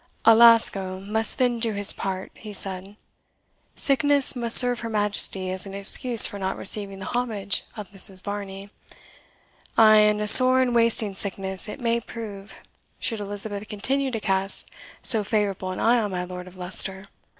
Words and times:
"Alasco 0.25 0.99
must 0.99 1.37
then 1.37 1.59
do 1.59 1.73
his 1.73 1.93
part," 1.93 2.31
he 2.33 2.53
said. 2.53 2.95
"Sickness 3.75 4.35
must 4.35 4.57
serve 4.57 4.79
her 4.79 4.89
Majesty 4.89 5.51
as 5.51 5.67
an 5.67 5.75
excuse 5.75 6.25
for 6.25 6.39
not 6.39 6.57
receiving 6.57 6.97
the 6.97 7.05
homage 7.05 7.63
of 7.77 7.91
Mrs. 7.91 8.19
Varney 8.23 8.71
ay, 9.77 9.97
and 9.97 10.19
a 10.19 10.27
sore 10.27 10.59
and 10.59 10.73
wasting 10.73 11.13
sickness 11.13 11.69
it 11.69 11.79
may 11.79 11.99
prove, 11.99 12.63
should 12.97 13.19
Elizabeth 13.19 13.67
continue 13.69 14.09
to 14.09 14.19
cast 14.19 14.71
so 15.03 15.23
favourable 15.23 15.71
an 15.71 15.79
eye 15.79 15.99
on 15.99 16.09
my 16.09 16.23
Lord 16.23 16.47
of 16.47 16.57
Leicester. 16.57 17.05